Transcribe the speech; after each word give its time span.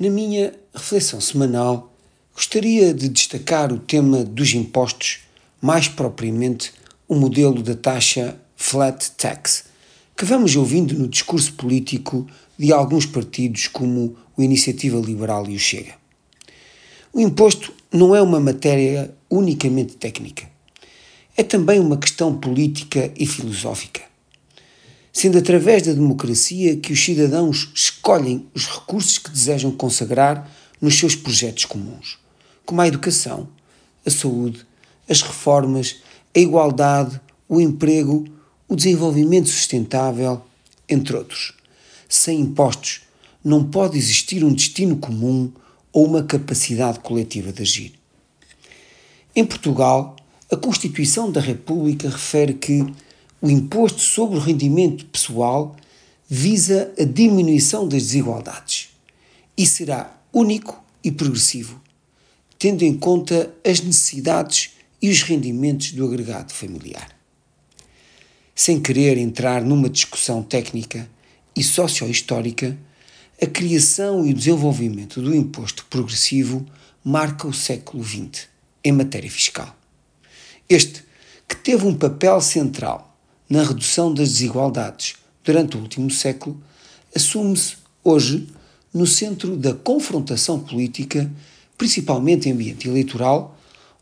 Na 0.00 0.10
minha 0.10 0.52
reflexão 0.74 1.20
semanal, 1.20 1.94
gostaria 2.34 2.92
de 2.92 3.08
destacar 3.08 3.72
o 3.72 3.78
tema 3.78 4.24
dos 4.24 4.52
impostos, 4.52 5.20
mais 5.62 5.86
propriamente 5.86 6.72
o 7.06 7.14
modelo 7.14 7.62
da 7.62 7.76
taxa 7.76 8.36
flat 8.56 9.12
tax, 9.12 9.66
que 10.16 10.24
vamos 10.24 10.56
ouvindo 10.56 10.98
no 10.98 11.06
discurso 11.06 11.52
político 11.52 12.26
de 12.58 12.72
alguns 12.72 13.06
partidos 13.06 13.68
como 13.68 14.16
o 14.36 14.42
Iniciativa 14.42 14.98
Liberal 14.98 15.48
e 15.48 15.54
o 15.54 15.60
Chega. 15.60 15.94
O 17.12 17.20
imposto 17.20 17.72
não 17.92 18.16
é 18.16 18.20
uma 18.20 18.40
matéria 18.40 19.14
unicamente 19.30 19.94
técnica. 19.94 20.50
É 21.36 21.44
também 21.44 21.78
uma 21.78 21.98
questão 21.98 22.36
política 22.36 23.12
e 23.16 23.24
filosófica 23.26 24.02
sendo 25.14 25.38
através 25.38 25.84
da 25.84 25.92
democracia 25.92 26.76
que 26.76 26.92
os 26.92 27.02
cidadãos 27.02 27.70
escolhem 27.72 28.48
os 28.52 28.66
recursos 28.66 29.16
que 29.16 29.30
desejam 29.30 29.70
consagrar 29.70 30.50
nos 30.80 30.98
seus 30.98 31.14
projetos 31.14 31.64
comuns, 31.64 32.18
como 32.66 32.80
a 32.80 32.88
educação, 32.88 33.48
a 34.04 34.10
saúde, 34.10 34.66
as 35.08 35.22
reformas, 35.22 36.02
a 36.34 36.38
igualdade, 36.40 37.20
o 37.48 37.60
emprego, 37.60 38.24
o 38.68 38.74
desenvolvimento 38.74 39.48
sustentável, 39.48 40.42
entre 40.88 41.16
outros. 41.16 41.54
Sem 42.08 42.40
impostos, 42.40 43.02
não 43.42 43.62
pode 43.62 43.96
existir 43.96 44.42
um 44.42 44.52
destino 44.52 44.96
comum 44.96 45.52
ou 45.92 46.06
uma 46.06 46.24
capacidade 46.24 46.98
coletiva 46.98 47.52
de 47.52 47.62
agir. 47.62 47.92
Em 49.36 49.44
Portugal, 49.44 50.16
a 50.50 50.56
Constituição 50.56 51.30
da 51.30 51.40
República 51.40 52.08
refere 52.08 52.54
que 52.54 52.84
o 53.44 53.50
imposto 53.50 54.00
sobre 54.00 54.38
o 54.38 54.40
rendimento 54.40 55.04
pessoal 55.04 55.76
visa 56.26 56.90
a 56.98 57.04
diminuição 57.04 57.86
das 57.86 58.04
desigualdades 58.04 58.88
e 59.54 59.66
será 59.66 60.18
único 60.32 60.82
e 61.04 61.12
progressivo, 61.12 61.78
tendo 62.58 62.84
em 62.84 62.96
conta 62.96 63.54
as 63.62 63.82
necessidades 63.82 64.70
e 65.00 65.10
os 65.10 65.20
rendimentos 65.20 65.92
do 65.92 66.06
agregado 66.06 66.54
familiar. 66.54 67.14
Sem 68.54 68.80
querer 68.80 69.18
entrar 69.18 69.62
numa 69.62 69.90
discussão 69.90 70.42
técnica 70.42 71.06
e 71.54 71.62
sociohistórica, 71.62 72.78
a 73.42 73.46
criação 73.46 74.24
e 74.24 74.30
o 74.30 74.34
desenvolvimento 74.34 75.20
do 75.20 75.36
imposto 75.36 75.84
progressivo 75.90 76.64
marca 77.04 77.46
o 77.46 77.52
século 77.52 78.02
XX 78.02 78.48
em 78.82 78.92
matéria 78.92 79.30
fiscal. 79.30 79.76
Este, 80.66 81.04
que 81.46 81.56
teve 81.56 81.86
um 81.86 81.94
papel 81.94 82.40
central 82.40 83.10
na 83.48 83.62
redução 83.62 84.12
das 84.12 84.30
desigualdades 84.30 85.16
durante 85.42 85.76
o 85.76 85.80
último 85.80 86.10
século, 86.10 86.60
assume-se 87.14 87.76
hoje 88.02 88.48
no 88.92 89.06
centro 89.06 89.56
da 89.56 89.74
confrontação 89.74 90.60
política, 90.60 91.30
principalmente 91.76 92.48
em 92.48 92.52
ambiente 92.52 92.88
eleitoral, 92.88 93.58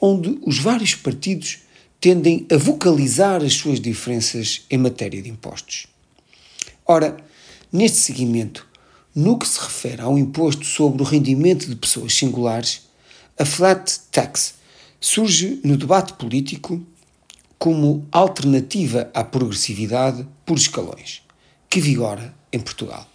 onde 0.00 0.38
os 0.42 0.58
vários 0.58 0.94
partidos 0.94 1.58
tendem 2.00 2.46
a 2.52 2.56
vocalizar 2.56 3.42
as 3.42 3.54
suas 3.54 3.80
diferenças 3.80 4.62
em 4.70 4.78
matéria 4.78 5.20
de 5.20 5.28
impostos. 5.28 5.86
Ora, 6.86 7.16
neste 7.72 7.98
seguimento, 7.98 8.66
no 9.14 9.38
que 9.38 9.48
se 9.48 9.58
refere 9.58 10.02
ao 10.02 10.18
imposto 10.18 10.64
sobre 10.64 11.02
o 11.02 11.04
rendimento 11.04 11.66
de 11.66 11.74
pessoas 11.74 12.14
singulares, 12.14 12.82
a 13.38 13.44
flat 13.44 14.00
tax 14.12 14.54
surge 15.00 15.60
no 15.64 15.76
debate 15.76 16.12
político 16.12 16.84
como 17.58 18.06
alternativa 18.12 19.10
à 19.14 19.24
progressividade 19.24 20.26
por 20.44 20.56
escalões, 20.56 21.22
que 21.68 21.80
vigora 21.80 22.34
em 22.52 22.60
Portugal. 22.60 23.06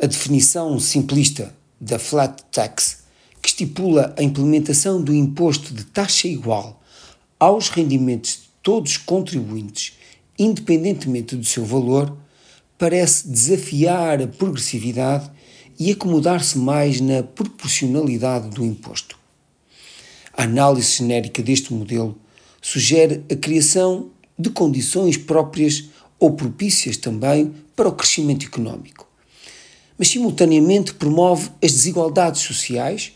A 0.00 0.06
definição 0.06 0.78
simplista 0.78 1.54
da 1.80 1.98
flat 1.98 2.42
tax, 2.50 3.04
que 3.40 3.48
estipula 3.48 4.14
a 4.18 4.22
implementação 4.22 5.02
do 5.02 5.14
imposto 5.14 5.72
de 5.72 5.84
taxa 5.84 6.26
igual 6.26 6.82
aos 7.38 7.68
rendimentos 7.68 8.32
de 8.32 8.48
todos 8.62 8.92
os 8.92 8.96
contribuintes, 8.98 9.92
independentemente 10.38 11.36
do 11.36 11.44
seu 11.44 11.64
valor, 11.64 12.16
parece 12.76 13.28
desafiar 13.28 14.20
a 14.20 14.26
progressividade 14.26 15.30
e 15.78 15.92
acomodar-se 15.92 16.58
mais 16.58 17.00
na 17.00 17.22
proporcionalidade 17.22 18.50
do 18.50 18.64
imposto. 18.64 19.16
A 20.32 20.42
análise 20.42 20.96
genérica 20.96 21.42
deste 21.42 21.72
modelo 21.72 22.18
sugere 22.60 23.24
a 23.30 23.36
criação 23.36 24.10
de 24.38 24.50
condições 24.50 25.16
próprias 25.16 25.84
ou 26.18 26.32
propícias 26.32 26.96
também 26.96 27.52
para 27.74 27.88
o 27.88 27.92
crescimento 27.92 28.46
económico. 28.46 29.06
Mas, 29.96 30.08
simultaneamente, 30.08 30.94
promove 30.94 31.50
as 31.62 31.72
desigualdades 31.72 32.42
sociais 32.42 33.12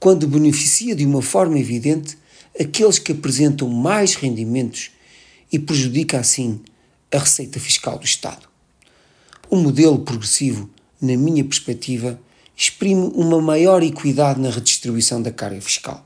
quando 0.00 0.26
beneficia 0.26 0.94
de 0.94 1.04
uma 1.04 1.22
forma 1.22 1.58
evidente 1.58 2.18
aqueles 2.58 2.98
que 2.98 3.12
apresentam 3.12 3.68
mais 3.68 4.14
rendimentos 4.14 4.90
e 5.52 5.58
prejudica, 5.58 6.18
assim, 6.18 6.60
a 7.12 7.18
receita 7.18 7.60
fiscal 7.60 7.98
do 7.98 8.04
Estado. 8.04 8.48
O 9.48 9.56
modelo 9.56 10.00
progressivo, 10.00 10.68
na 11.00 11.16
minha 11.16 11.44
perspectiva, 11.44 12.20
exprime 12.56 13.10
uma 13.14 13.40
maior 13.40 13.82
equidade 13.82 14.40
na 14.40 14.50
redistribuição 14.50 15.22
da 15.22 15.30
carga 15.30 15.60
fiscal 15.60 16.04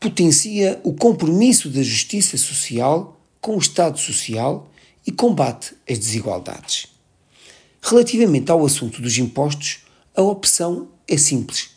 potencia 0.00 0.80
o 0.82 0.94
compromisso 0.94 1.68
da 1.68 1.82
justiça 1.82 2.38
social 2.38 3.20
com 3.38 3.54
o 3.54 3.58
Estado 3.58 3.98
Social 3.98 4.70
e 5.06 5.12
combate 5.12 5.74
as 5.88 5.98
desigualdades. 5.98 6.86
Relativamente 7.82 8.50
ao 8.50 8.64
assunto 8.64 9.02
dos 9.02 9.18
impostos, 9.18 9.80
a 10.16 10.22
opção 10.22 10.88
é 11.06 11.18
simples. 11.18 11.70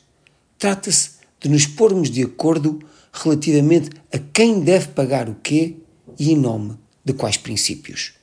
Trata-se 0.58 1.12
de 1.40 1.50
nos 1.50 1.66
pormos 1.66 2.10
de 2.10 2.24
acordo 2.24 2.80
relativamente 3.12 3.90
a 4.12 4.18
quem 4.18 4.62
deve 4.62 4.88
pagar 4.90 5.30
o 5.30 5.36
quê 5.36 5.76
e 6.18 6.32
em 6.32 6.38
nome 6.38 6.78
de 7.04 7.14
quais 7.14 7.36
princípios. 7.36 8.14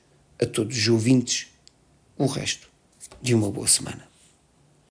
A 0.40 0.46
todos 0.46 0.76
os 0.76 0.88
ouvintes, 0.88 1.48
o 2.16 2.24
resto 2.24 2.68
de 3.20 3.34
uma 3.34 3.50
boa 3.50 3.68
semana. 3.68 4.09